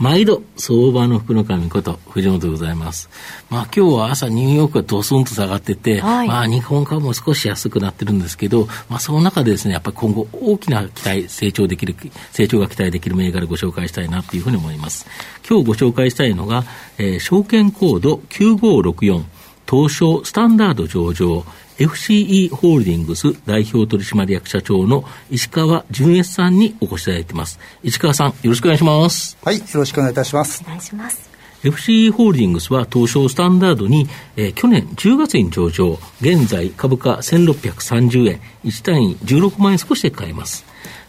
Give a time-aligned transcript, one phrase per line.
[0.00, 3.10] 毎度、相場の福の神こと、藤本でございます。
[3.50, 11.94] まあ今日は朝ニューヨークがドスンと下がってて、はい、まあ日本株も少し安くなってるんですけど、まあその中でですね、やっぱり今後大きな期待、成長できる、
[12.32, 15.06] 成長が期待できる銘柄ご紹介したいなというふうに思います。
[15.48, 16.64] 今日ご紹介したいのが、
[16.98, 19.24] えー、証券コード9564、
[19.72, 21.46] 東証スタンダード上場、
[21.78, 27.58] FCE ホールディングス代表取締役社長の石川淳一さんにお越しいただいています。
[27.82, 29.38] 石川さん、よろしくお願いします。
[29.42, 30.62] はい、よろしくお願いいたします。
[30.66, 31.30] お願いします。
[31.62, 40.66] FCE ホールディングスは東証スタンダードに、えー、去年10月に上場、現在株価1630円、1単位16万円少しで買えます。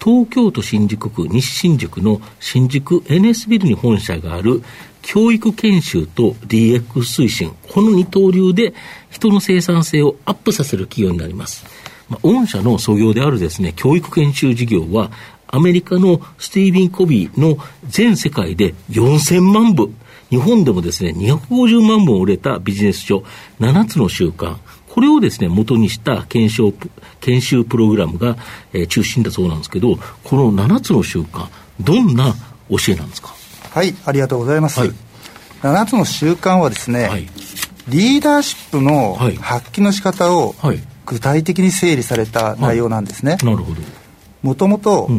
[0.00, 4.62] 東京都新宿区西新宿の新宿 NS ビルに本社がある
[5.06, 8.74] 教育研修と DX 推進、この二刀流で
[9.10, 11.64] 人の生産性をアップさせる企業になります。
[12.08, 15.10] まあ、御社の創業であるですね、教育研修事業は、
[15.46, 19.92] アメリカのスティービン・コビーの全世界で4000万部、
[20.30, 23.22] 日本でもですね、250万本売れたビジネス書、
[23.60, 24.56] 7つの習慣、
[24.88, 26.72] これをですね、元にした研修
[27.20, 28.36] 研修プログラムが、
[28.72, 31.46] えー、中心だそうなんですけど、この7つの習慣、
[31.80, 32.34] どんな
[32.70, 33.34] 教えなんですか？
[33.74, 34.78] はい、ありがとうございます。
[34.78, 34.92] はい、
[35.62, 37.28] 7つの習慣はですね、はい、
[37.88, 40.54] リーダーシップの発揮の仕方を
[41.06, 43.36] 具体的に整理された内容なんですね。
[43.42, 43.80] なるほど。
[44.42, 45.10] もともと、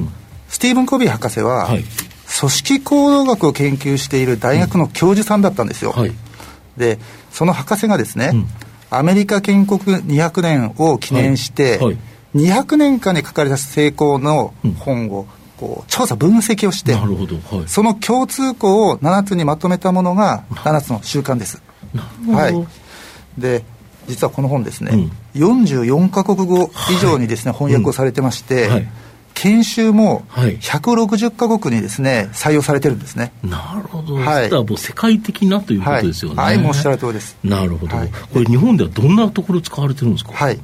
[0.48, 5.92] スティーブン・コビー博士は、組織行動学を研究している大学の教授さんだったんですよ。
[5.92, 6.14] はい、
[6.78, 6.98] で、
[7.33, 8.48] その博士がですね、うん、
[8.89, 11.86] アメリカ建国200年を記念して、はい。
[11.88, 11.98] はい、
[12.36, 15.27] 200年間に書かれた成功の本を
[15.58, 21.61] こう調査分析をして、なるほどはい、その共通項を7つにまとめたものが7つの習慣です。
[22.30, 23.64] はい、で
[24.08, 25.11] 実はこの本ですね、うん、
[25.64, 28.71] 44か国語以上にですね、はい、翻訳をされてまして、うん。
[28.71, 28.88] はい、
[29.33, 33.32] 研修も160か国にですね採用されてるんですね。
[33.44, 37.38] なるほど、はい、もう世界的なということですよね、はい、はい、もうおっしゃる通りです。
[37.44, 40.33] なるほど、これ日本ではどんなところ使われてるんですか？
[40.33, 40.60] はい。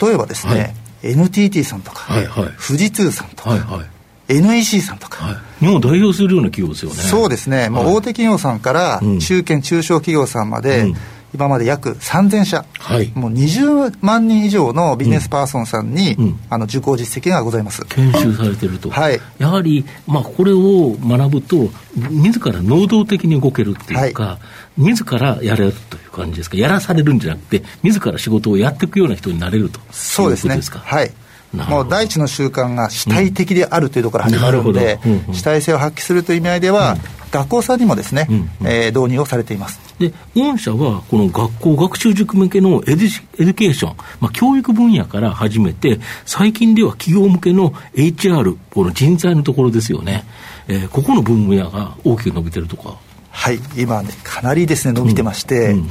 [0.00, 3.86] 例えばですね、NTT さんとか、はいはい、富士通さんとか、はいはい
[4.30, 6.96] NEC さんとか、はい、日本を代表するような企業ですよね。
[6.96, 10.94] そうですね、もう大手企業さんから中堅、中小企業さんまで、うん。
[11.32, 17.84] 今まで約3000社、はい、もう20万人以上のビジネスパーソンさんに、うん、あの受講実績がございます。
[17.86, 21.70] 研修されてると、はい、やはり、まあ、これを学ぶと、
[22.10, 24.38] 自ら能動的に動けるっていうか、は
[24.78, 30.60] い、自らやれるという感じですか、やらされるんじゃなくて、自ら仕事をやっていくような人になれるとそうですね。
[30.82, 31.12] はい
[31.52, 35.00] もう第一の習慣が主体的であるというところから始まるので、
[35.32, 36.96] 主体性を発揮するという意味合いでは、
[37.32, 38.28] 学校さんにもですね、
[38.64, 39.80] え導入をされています。
[40.00, 43.04] で御社はこの学校学習塾向けのエデ
[43.38, 50.24] エデュケーション、まあ、教育分野から始めて最近では企業向けの HR この人材のところですよね、
[50.68, 52.96] えー、ここの分野が大きく伸びてるとか。
[53.32, 53.60] はい。
[53.76, 55.90] 今ねかなりですね伸びてまして、うんうん、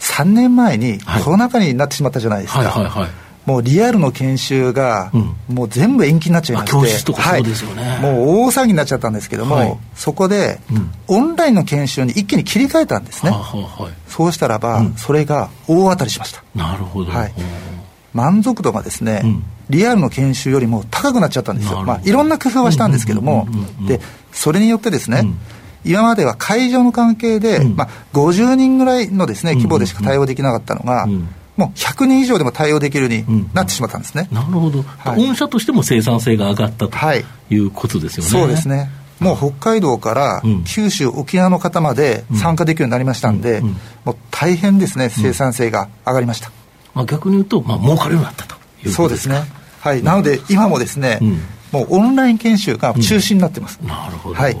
[0.00, 5.10] 3年前にコロナ禍になってしまったじゃないですか、はいはいはいはいもうリアルの研修が、
[5.48, 10.60] もう全部延期になっちゃいまして、教室とかそうですよね、はい、もう大騒ぎになっちゃったんですけども、はい、そこで、
[11.08, 16.42] オンラインの研修に一気に切り替えたんですね、ははい、そうしたらば、うん、それが大当たりしました。
[16.54, 17.32] なるほど、はい、
[18.14, 23.46] 満足度がですね、うん、リアルの研修よりも高くなっちゃったんですよ、まあ、いろんな工夫はしたんですけども、
[23.86, 24.00] で
[24.32, 25.38] それによってですね、うん。
[25.84, 36.98] 今までは会場の関係で、うん、まあ、50人ぐらいのです、ね、規模でしか対応できなかったのが、うんもう100人以上でも対応できるようになってしまったんですね、うん、なるほど、はい、御社としても生産性が上がったと
[37.50, 37.56] い。
[37.56, 38.90] うことですよね、そうですね。
[39.20, 43.60] もう北海道から九州、沖縄の方まで参加できるようになりましたんで、
[44.04, 46.50] もう大変ですね、生産性が上がりました、
[46.94, 49.44] まあ、逆に言うと、まあ儲かるようになったというそうですね、
[49.80, 51.20] はい、なので今もですね、
[51.70, 53.78] もうオンライン研修が中心になってます。
[53.78, 54.56] なるほど、はい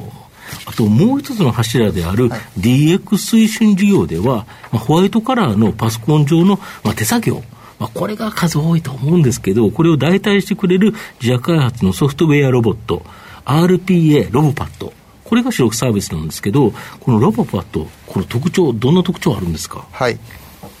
[0.66, 7.42] あともう一つの柱である DX 推進事業では、まあ、ホワイトカラーのパソコン上の、まあ、手作業、
[7.78, 13.02] まあ、これが数多いと思うんですけど、これを代替してくれる自社開発のソフトウェアロボット、
[13.44, 14.92] RPA ロボパッド。
[15.24, 19.86] これが主力サービスなんですけど、このロボパッド、この特徴、どんな特徴あるんですか？
[19.90, 20.18] はい。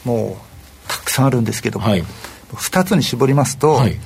[0.04, 2.04] もう、たくさんあるんですけども、はい、
[2.52, 3.98] 2つに絞りますと、はい、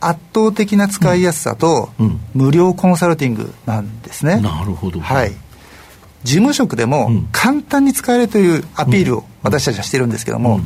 [0.00, 1.90] 圧倒的な使いやすさと、
[2.34, 4.40] 無料コンサルティングなんですね。
[4.40, 5.00] なるほど。
[5.00, 5.32] はい。
[6.22, 10.60] 事務職でも簡単に使えるというアピールを私たちはしてるんですけども、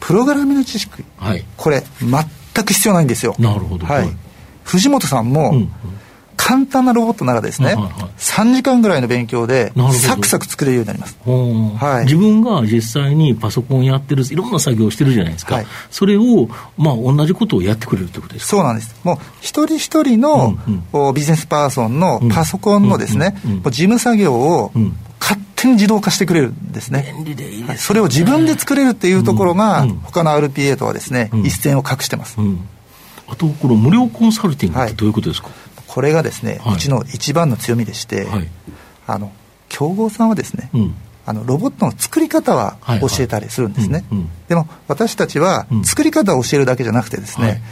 [0.00, 3.34] プログラミング知識、はい、これ全く必要ないんですよ。
[3.38, 4.08] なるほど、はい、
[4.64, 5.56] 藤本さんも、うん。
[5.56, 5.70] うん
[6.48, 16.48] 簡単なロボットならですね、はいはい、3時間ぐらいの勉強で、サクサク作れるようになります、はい、自分が実際にパソコンやってる、いろんな作業をしてるじゃないですか、はい、それを、
[16.78, 24.72] まあ、同じことをやってくれるということですそうなんです、もう一人一人の、うんうん、ビジネスパーソンのパソコンのですね、事務作業を、
[25.20, 27.12] 勝手に自動化してくれるんですね。
[27.14, 29.90] 便利でいいです、ね、それを自分で作れるっていうところが、うん。
[29.90, 32.38] うん、他の RPA とはですね、うん、一線を画してます。
[33.26, 38.48] あと、この無料コンサルティングってどういうことですか、はいこれがですね、はい、うちの一番の強みでして、はい、
[39.06, 39.32] あの
[39.68, 40.94] 競合さんはですね、うん、
[41.26, 44.04] あのロボットの作り方は教えたりするんですね、
[44.48, 47.62] でも私たちは作り方を教えるだけじゃなくてですね、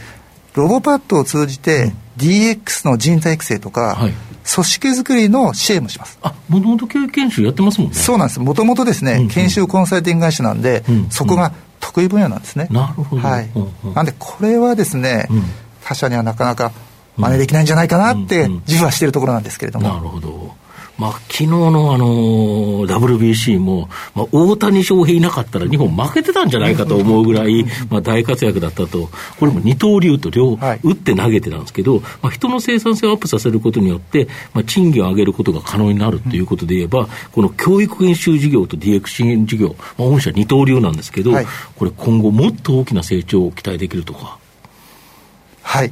[0.55, 4.13] ロボパッドを通じて DX の人材育成とか、はい、
[4.53, 6.17] 組織づくりの支援もします。
[6.21, 7.95] あ、もともと教育研修やってますもんね。
[7.95, 8.39] そうなんです。
[8.39, 12.67] もともとですね、うんうん、研修コンサルティング会社なんで、うんうん、そこが得意分野なんですね。
[12.71, 13.21] なるほど。
[13.21, 13.51] はい。
[13.53, 15.43] うんうん、なんで、これはですね、うん、
[15.83, 16.71] 他社にはなかなか
[17.17, 19.87] 真似できないんじゃないかなって自負はしているところなんですけれども。
[19.87, 20.55] なるほど。
[20.97, 22.07] まあ、昨日のあの
[22.87, 29.09] WBC も、まあ、大谷翔平いなかったら日本負けてたんじゃないかと思うぐらい、まあ、大活躍だったと、
[29.39, 41.31] これも二刀流と両、打って投げてたんですけど、まあ、人の生産性をアップさせることによって、まあ、賃金を上げることが可能になるということで言えば、この教育研修事業と DX 支援事業、まあ、御社二刀流なんですけど、
[41.75, 44.39] これ今後もっと大きな成長を期待できるとか。
[45.61, 45.91] はい。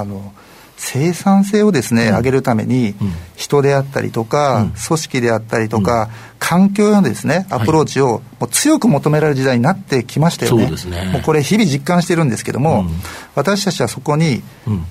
[0.00, 0.32] あの、
[0.76, 2.94] 生産性をですね、うん、上げるために、
[3.36, 6.08] 人であったりとか、うん、組織であったりとか、うん、
[6.38, 10.70] 環境へのですね、アプローチをもう強く求められる時代になってきましたよね。
[10.88, 11.10] ね。
[11.12, 12.86] もうこれ日々実感してるんですけども、
[13.34, 14.42] 私たちはそこに、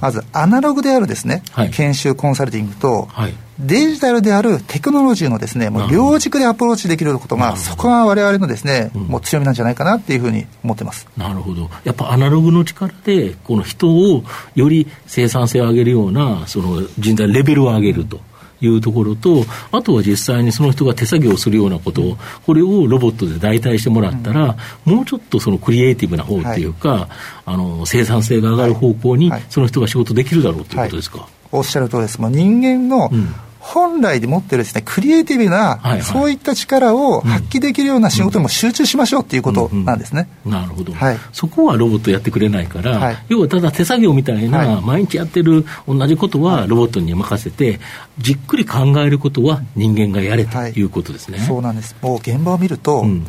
[0.02, 11.08] まずアナログであるですね、はい、研修コンサルティングと、はいデジタルであるテクノロジーのですね、もう両軸でアプローチできることが、そこがわれわれのですね、うん、もう強みなんじゃないかなっていうふうに思ってます。
[11.18, 11.70] なるほど。
[11.84, 14.24] やっぱアナログの力で、この人を
[14.54, 18.20] より生産性を上げるような、その人材レベルを上げると。
[18.62, 27.08] いうところと、あとは実際にその人が手作業をするようなことを、これをロボットで代替してもらったら、もうちょっとそのクリエイティブな方っていうか、はい、
[27.46, 31.20] あの生産性が上がる方向に、その人が仕事できるだろうということですか？
[31.20, 32.20] はい、おっしゃるとりです。
[32.20, 33.34] もう人間の、うん
[33.68, 40.30] 本来で持ってるですね、クリエイティブな、はいはい、そういった力を発揮できるような仕事にも集中しましょうっていうことなんですね。
[40.46, 41.18] なるほど、はい。
[41.34, 47.82] そこはロボットやってくれないから、はい、要はただ手作業みたいな、毎日やってる同じことはロボットに任せて、
[48.20, 51.40] じっくり考えることは人間がやれということですね。
[51.40, 51.94] そうなんです。
[52.02, 53.28] もう現場を見ると、うん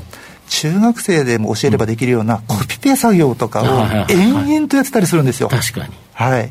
[0.51, 5.49] 中学生でも教えればできるようなコピペ作業とかを延々とやってたりするんですよ。
[5.49, 5.93] 確かに。
[6.15, 6.51] はい。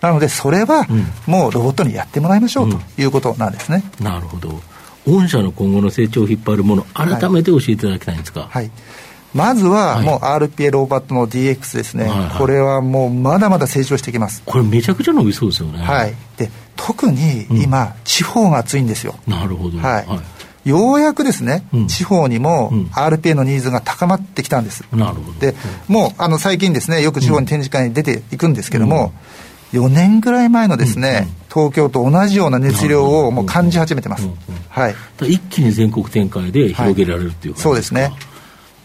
[0.00, 0.86] なので、それは
[1.26, 3.82] もうロボットにやってもらいましょうということなんですね。
[3.98, 4.60] うん、なるほど。
[5.06, 8.40] 御社の今後の成長を引っ張るもの、改めて教えていただきたいんですか？
[8.40, 8.70] はい、はい
[9.34, 14.42] まずは、もう RPA ローバットの DX ですね、はいはい、これはもうまだまだ成長してきます。
[14.46, 15.78] これ、めちゃくちゃ伸びそうですよね。
[15.82, 19.16] はい、で特に今、うん、地方が熱いんですよ。
[19.26, 20.22] なるほど、はい、は
[20.64, 24.84] い、ようやくですね、うん、地方にも RPA のニーズが高まってきたんです。
[24.90, 25.38] なるほど。
[25.38, 25.54] で、
[25.86, 29.12] もうあの最近ですね、よく地方に展示会に出ていくんですけども、うん
[29.72, 34.28] 4年ぐらい前のですね、東京と同じような熱量をもう感じ始めてます。
[34.68, 34.94] はい。
[35.22, 38.12] 一気に全国展開で広げられるっていう、はい、そうですね。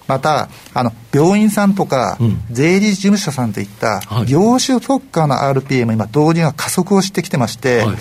[0.07, 2.17] また、あの、病院さんとか、
[2.49, 7.97] 税理士事務所さんといった、業種特化の RPM、今、導入が加速をしてきてまして、はい、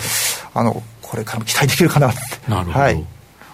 [0.53, 2.07] あの、これからも期待できるかな
[2.47, 2.79] なるほど。
[2.79, 3.05] はい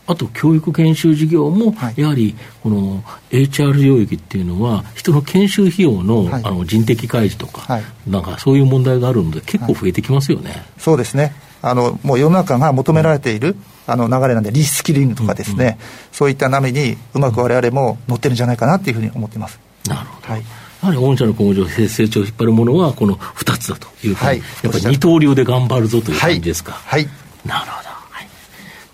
[0.07, 11.35] あと教育研修事業も、やはりこの HR 領域っていうのは、人の研修費用の,、あの人的開示とか、なんかそういう問題があるので、結構増えてきますよね、そうですね。
[11.61, 15.75] あの、もう世の中が求められている、あの流れなんで、リスキリングとかですね、うんうん、
[16.11, 19.59] そういった波にうまくわれわれも乗ってるんじゃないかなというふうに思っています。
[19.87, 20.41] なるほど、はい。
[20.41, 26.73] やはり御社の今後成長を引っ張るものはこの2つだというか、はい、やっぱり二刀流で頑張るぞという感じですか。
[26.73, 27.86] はい、はい、なるほど。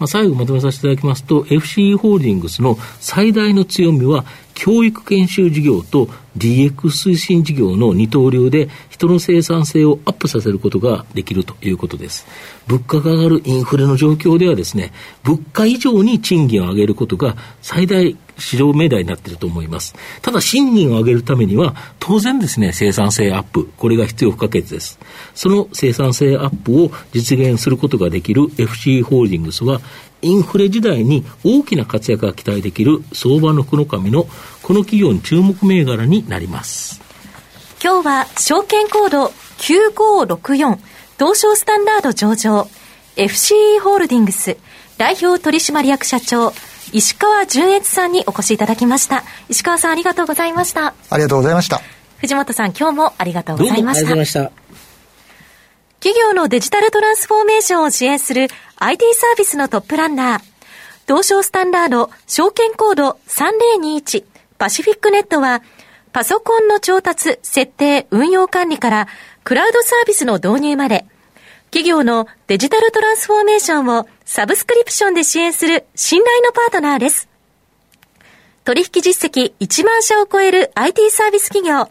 [0.04, 12.26] まあ、最後まとめさせていただきますと、FCE ホールディングスの最大の強みは、教育研修事業と DX 推進事業の二刀流で人の生産性をアップさせることができるということです。
[12.68, 19.96] 物価が上がるインフレの状況ではですね、物価以上に賃金を上げることが最大市場命題になっていると思います。
[20.22, 25.00] ただ、賃金を上げるためには、当然ですね、生産性アップ、これが必要不可欠です。
[25.36, 29.82] その生産性アップを実現することができる FC ホールディングスは、
[30.22, 34.26] インフレ時代に大きな活躍が期待できる相場の福の神の
[34.64, 37.02] この企業に注目銘柄になります。
[37.84, 39.26] 今日は証券コード
[39.58, 40.80] 9564
[41.20, 42.68] 東証スタンダード上場
[43.18, 44.58] FCE ホールディングス
[44.98, 46.54] 代表取締役社長
[46.94, 49.24] 石川淳越さんにお越しいただきました。
[49.50, 50.94] 石川さんありがとうございました。
[51.10, 51.82] ありがとうございました。
[52.18, 54.00] 藤本さん今日もありがとうございました。
[54.00, 54.52] ありがとうございました。
[56.00, 60.42] 企業のデジタルトランスフォーメーションを支援する IT サービスのトップランナー、
[61.08, 64.24] 東証スタンダード証券コード3021
[64.64, 65.62] パシフィックネットは、
[66.14, 69.08] パソコンの調達、設定、運用管理から、
[69.44, 71.06] クラウドサービスの導入まで、
[71.66, 77.28] 企業のデジタルトランスフォーメーションをサブスクリプションで支援する信頼のパートナーです。
[78.64, 81.90] 取引実績1万社を超える IT サービス企業、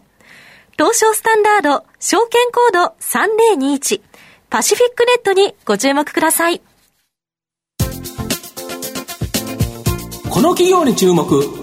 [0.75, 4.01] 東証スタンダード証券コード3021
[4.49, 6.59] パシフィックネットにご注目ください。
[10.27, 11.62] この企業に注目、